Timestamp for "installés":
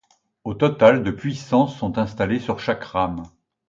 1.99-2.39